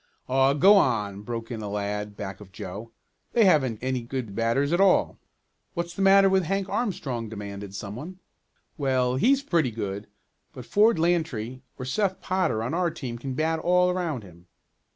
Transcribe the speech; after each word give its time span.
"Aw, 0.27 0.53
go 0.53 0.77
on!" 0.77 1.21
broke 1.21 1.51
in 1.51 1.61
a 1.61 1.69
lad 1.69 2.17
back 2.17 2.41
of 2.41 2.51
Joe. 2.51 2.89
"They 3.33 3.45
haven't 3.45 3.77
any 3.83 4.01
good 4.01 4.33
batters 4.33 4.73
at 4.73 4.81
all." 4.81 5.19
"What's 5.75 5.93
the 5.93 6.01
matter 6.01 6.27
with 6.27 6.41
Hank 6.45 6.67
Armstrong?" 6.67 7.29
demanded 7.29 7.75
some 7.75 7.95
one. 7.95 8.17
"Well, 8.79 9.17
he's 9.17 9.43
pretty 9.43 9.69
good, 9.69 10.07
but 10.53 10.65
Ford 10.65 10.97
Lantry 10.97 11.61
or 11.77 11.85
Seth 11.85 12.19
Potter 12.19 12.63
on 12.63 12.73
our 12.73 12.89
team 12.89 13.19
can 13.19 13.35
bat 13.35 13.59
all 13.59 13.91
around 13.91 14.23
him." 14.23 14.47